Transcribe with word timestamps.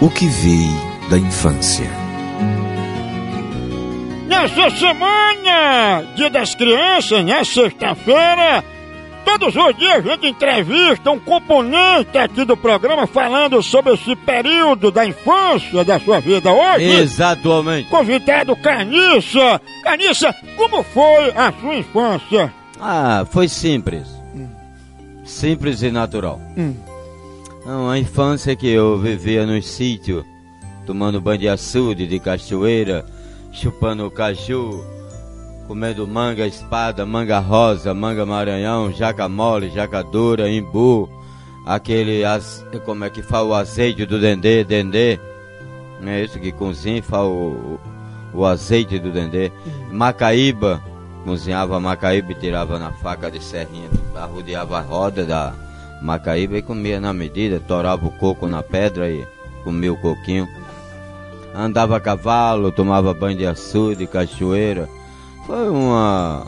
O 0.00 0.10
que 0.10 0.26
veio 0.26 0.76
da 1.08 1.18
infância. 1.18 1.90
Nessa 4.28 4.68
semana, 4.70 6.04
dia 6.14 6.28
das 6.28 6.54
crianças, 6.54 7.24
né? 7.24 7.42
Sexta-feira, 7.42 8.62
todos 9.24 9.56
os 9.56 9.76
dias 9.78 9.96
a 9.96 10.00
gente 10.02 10.26
entrevista 10.26 11.10
um 11.10 11.18
componente 11.18 12.18
aqui 12.18 12.44
do 12.44 12.56
programa 12.58 13.06
falando 13.06 13.62
sobre 13.62 13.94
esse 13.94 14.14
período 14.14 14.90
da 14.90 15.06
infância 15.06 15.82
da 15.82 15.98
sua 15.98 16.20
vida 16.20 16.52
hoje. 16.52 16.84
Exatamente. 16.84 17.88
Convidado 17.88 18.54
Carniça. 18.56 19.60
Carniça, 19.82 20.34
como 20.56 20.82
foi 20.82 21.30
a 21.34 21.52
sua 21.58 21.74
infância? 21.74 22.52
Ah, 22.78 23.24
foi 23.30 23.48
simples. 23.48 24.06
Simples 25.24 25.82
e 25.82 25.90
natural. 25.90 26.38
Hum. 26.56 26.74
Não, 27.66 27.90
a 27.90 27.98
infância 27.98 28.54
que 28.54 28.68
eu 28.68 28.96
vivia 28.96 29.44
no 29.44 29.60
sítio, 29.60 30.24
tomando 30.86 31.20
banho 31.20 31.40
de 31.40 31.48
açude, 31.48 32.06
de 32.06 32.20
cachoeira, 32.20 33.04
chupando 33.50 34.08
caju, 34.08 34.84
comendo 35.66 36.06
manga 36.06 36.46
espada, 36.46 37.04
manga 37.04 37.40
rosa, 37.40 37.92
manga 37.92 38.24
maranhão, 38.24 38.92
jaca 38.92 39.28
mole, 39.28 39.68
jaca 39.68 40.00
dura, 40.04 40.48
imbu, 40.48 41.10
aquele, 41.66 42.22
como 42.84 43.04
é 43.04 43.10
que 43.10 43.20
fala, 43.20 43.48
o 43.48 43.54
azeite 43.54 44.06
do 44.06 44.20
dendê, 44.20 44.62
dendê, 44.62 45.18
não 46.00 46.12
é 46.12 46.22
isso 46.22 46.38
que 46.38 46.52
cozinha, 46.52 47.02
fala 47.02 47.26
o, 47.26 47.80
o 48.32 48.46
azeite 48.46 48.96
do 48.96 49.10
dendê, 49.10 49.50
macaíba, 49.90 50.80
cozinhava 51.24 51.80
macaíba 51.80 52.30
e 52.30 52.36
tirava 52.36 52.78
na 52.78 52.92
faca 52.92 53.28
de 53.28 53.42
serrinha, 53.42 53.90
arrodeava 54.14 54.78
a 54.78 54.82
roda 54.82 55.24
da 55.24 55.65
macaíba 56.02 56.58
e 56.58 56.62
comia 56.62 57.00
na 57.00 57.12
medida, 57.12 57.60
torava 57.60 58.06
o 58.06 58.10
coco 58.10 58.46
na 58.46 58.62
pedra 58.62 59.10
e 59.10 59.26
comia 59.64 59.92
o 59.92 59.96
coquinho. 59.96 60.48
Andava 61.54 61.96
a 61.96 62.00
cavalo, 62.00 62.70
tomava 62.70 63.14
banho 63.14 63.38
de 63.38 63.46
açude, 63.46 64.06
cachoeira. 64.06 64.88
Foi 65.46 65.70
uma, 65.70 66.46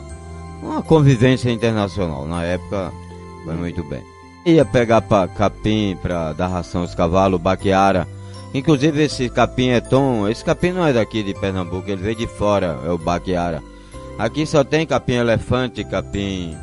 uma 0.61 0.81
convivência 0.83 1.49
internacional. 1.49 2.27
Na 2.27 2.43
época, 2.43 2.91
foi 3.43 3.55
muito 3.55 3.83
bem. 3.83 4.03
Ia 4.45 4.63
pegar 4.63 5.01
pa, 5.01 5.27
capim 5.27 5.97
para 6.01 6.33
dar 6.33 6.47
ração 6.47 6.81
aos 6.81 6.93
cavalos, 6.93 7.41
baqueara. 7.41 8.07
Inclusive 8.53 9.03
esse 9.03 9.29
capim 9.29 9.69
é 9.69 9.81
tom. 9.81 10.27
Esse 10.27 10.43
capim 10.43 10.71
não 10.71 10.85
é 10.85 10.93
daqui 10.93 11.23
de 11.23 11.33
Pernambuco, 11.33 11.89
ele 11.89 12.01
veio 12.01 12.15
de 12.15 12.27
fora, 12.27 12.79
é 12.85 12.89
o 12.89 12.97
baqueara. 12.97 13.63
Aqui 14.17 14.45
só 14.45 14.63
tem 14.63 14.85
capim 14.85 15.13
elefante, 15.13 15.83
capim 15.83 16.55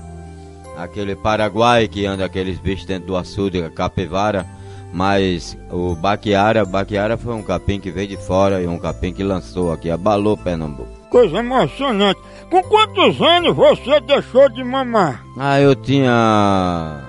aquele 0.77 1.17
paraguai 1.17 1.89
que 1.89 2.07
anda 2.07 2.25
aqueles 2.25 2.59
bichos 2.59 2.87
dentro 2.87 3.09
do 3.09 3.17
açude, 3.17 3.63
a 3.63 3.71
capivara. 3.71 4.47
Mas 4.93 5.59
o 5.71 5.95
baquiara, 5.95 6.65
baquiara 6.65 7.17
foi 7.17 7.35
um 7.35 7.43
capim 7.43 7.81
que 7.81 7.91
veio 7.91 8.09
de 8.09 8.17
fora 8.17 8.63
e 8.63 8.67
um 8.67 8.79
capim 8.79 9.13
que 9.13 9.23
lançou 9.23 9.73
aqui, 9.73 9.91
abalou 9.91 10.37
Pernambuco. 10.37 10.89
Coisa 11.11 11.39
emocionante. 11.39 12.21
Com 12.51 12.63
quantos 12.63 13.21
anos 13.21 13.55
você 13.55 14.01
deixou 14.01 14.49
de 14.49 14.63
mamar? 14.63 15.23
Ah, 15.37 15.61
eu 15.61 15.75
tinha 15.75 17.03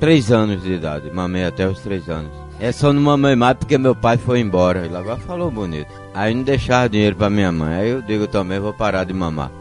três 0.00 0.32
anos 0.32 0.62
de 0.62 0.72
idade, 0.72 1.10
mamei 1.12 1.44
até 1.44 1.68
os 1.68 1.80
três 1.80 2.08
anos. 2.08 2.32
É 2.60 2.72
só 2.72 2.92
não 2.92 3.00
mamei 3.00 3.36
mais 3.36 3.56
porque 3.56 3.78
meu 3.78 3.94
pai 3.94 4.16
foi 4.16 4.40
embora. 4.40 4.84
Ele 4.84 4.96
agora 4.96 5.18
falou 5.18 5.50
bonito. 5.50 5.92
Aí 6.12 6.34
não 6.34 6.42
deixava 6.42 6.88
dinheiro 6.88 7.14
pra 7.14 7.30
minha 7.30 7.52
mãe. 7.52 7.74
Aí 7.74 7.90
eu 7.90 8.02
digo 8.02 8.26
também 8.26 8.58
vou 8.58 8.72
parar 8.72 9.04
de 9.04 9.12
mamar. 9.12 9.52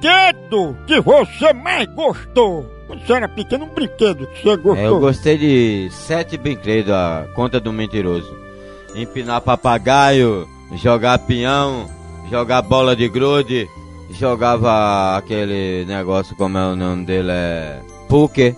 Brinquedo 0.00 0.76
que 0.86 0.98
você 1.00 1.52
mais 1.52 1.86
gostou? 1.94 2.66
Quando 2.86 3.06
você 3.06 3.12
era 3.12 3.28
pequeno, 3.28 3.66
um 3.66 3.68
brinquedo 3.68 4.26
que 4.26 4.42
você 4.42 4.56
gostou. 4.56 4.76
É, 4.76 4.88
eu 4.88 4.98
gostei 4.98 5.36
de 5.36 5.90
sete 5.92 6.38
brinquedos, 6.38 6.90
a 6.90 7.26
conta 7.34 7.60
do 7.60 7.70
mentiroso. 7.70 8.34
Empinar 8.94 9.42
papagaio, 9.42 10.48
jogar 10.76 11.18
peão, 11.18 11.86
jogar 12.30 12.62
bola 12.62 12.96
de 12.96 13.08
grude, 13.10 13.68
jogava 14.18 15.18
aquele 15.18 15.84
negócio, 15.84 16.34
como 16.34 16.56
é 16.56 16.72
o 16.72 16.76
nome 16.76 17.04
dele, 17.04 17.30
é... 17.30 17.80
Poker. 18.08 18.56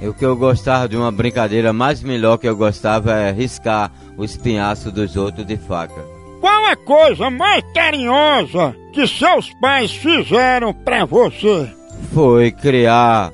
E 0.00 0.08
o 0.08 0.14
que 0.14 0.24
eu 0.24 0.34
gostava 0.34 0.88
de 0.88 0.96
uma 0.96 1.12
brincadeira 1.12 1.74
mais 1.74 2.02
melhor 2.02 2.38
que 2.38 2.48
eu 2.48 2.56
gostava 2.56 3.12
é 3.12 3.30
riscar 3.30 3.92
o 4.16 4.24
espinhaço 4.24 4.90
dos 4.90 5.14
outros 5.14 5.46
de 5.46 5.58
faca. 5.58 6.19
Qual 6.50 6.64
a 6.64 6.74
coisa 6.74 7.30
mais 7.30 7.62
carinhosa 7.72 8.74
que 8.92 9.06
seus 9.06 9.54
pais 9.60 9.92
fizeram 9.92 10.74
pra 10.74 11.04
você? 11.04 11.70
Foi 12.12 12.50
criar 12.50 13.32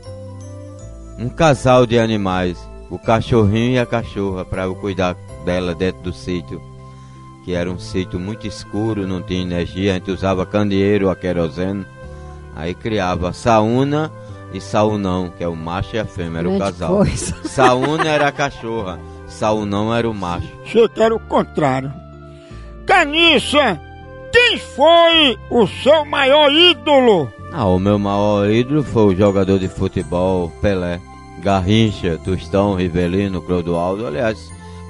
um 1.19 1.31
casal 1.31 1.87
de 1.87 1.99
animais, 1.99 2.59
o 2.91 2.99
cachorrinho 2.99 3.72
e 3.72 3.78
a 3.78 3.87
cachorra, 3.87 4.44
para 4.44 4.65
eu 4.65 4.75
cuidar 4.75 5.16
dela 5.47 5.75
dentro 5.75 6.03
do 6.03 6.12
sítio. 6.12 6.60
Que 7.43 7.54
era 7.54 7.71
um 7.71 7.78
sítio 7.78 8.21
muito 8.21 8.47
escuro, 8.47 9.06
não 9.06 9.22
tinha 9.22 9.41
energia, 9.41 9.93
a 9.93 9.94
gente 9.94 10.10
usava 10.10 10.44
candeeiro 10.44 11.09
a 11.09 11.16
querosene. 11.16 11.87
Aí 12.54 12.75
criava 12.75 13.33
saúna 13.33 14.12
e 14.53 14.60
saunão, 14.60 15.31
que 15.31 15.43
é 15.43 15.48
o 15.48 15.56
macho 15.56 15.97
e 15.97 15.98
a 15.98 16.04
fêmea, 16.04 16.41
era 16.41 16.50
o 16.50 16.59
casal. 16.59 16.97
coisa. 16.98 17.34
Saúna 17.44 18.09
era 18.09 18.28
a 18.28 18.33
cachorra, 18.33 19.00
saunão 19.27 19.94
era 19.94 20.09
o 20.09 20.12
macho. 20.12 20.53
Você 20.66 20.87
quer 20.91 21.15
o 21.15 21.19
contrário. 21.19 21.91
Caniça, 22.86 23.80
quem 24.32 24.58
foi 24.58 25.36
o 25.50 25.66
seu 25.66 26.04
maior 26.04 26.50
ídolo? 26.52 27.30
Ah, 27.52 27.66
o 27.66 27.78
meu 27.78 27.98
maior 27.98 28.48
ídolo 28.48 28.82
foi 28.82 29.14
o 29.14 29.16
jogador 29.16 29.58
de 29.58 29.69
futebol 29.69 30.50
Pelé. 30.62 31.00
Garrincha, 31.42 32.19
Tostão, 32.24 32.74
Rivelino, 32.74 33.42
Clodoaldo, 33.42 34.06
aliás, 34.06 34.38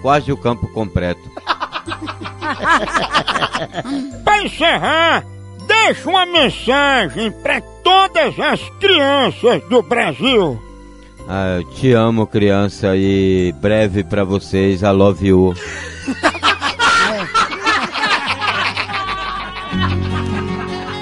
quase 0.02 0.30
o 0.30 0.36
campo 0.36 0.68
completo. 0.68 1.20
Pra 4.24 4.42
encerrar, 4.42 5.24
deixa 5.66 6.08
uma 6.08 6.26
mensagem 6.26 7.30
pra 7.42 7.60
todas 7.82 8.38
as 8.38 8.60
crianças 8.80 9.62
do 9.68 9.82
Brasil. 9.82 10.60
Ah, 11.28 11.58
eu 11.58 11.64
te 11.70 11.92
amo, 11.92 12.26
criança, 12.26 12.96
e 12.96 13.52
breve 13.60 14.04
pra 14.04 14.24
vocês, 14.24 14.82
I 14.82 14.90
love 14.90 15.26
you. 15.26 15.54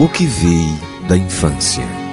O 0.00 0.08
que 0.08 0.26
veio 0.26 0.80
da 1.06 1.16
infância. 1.16 2.03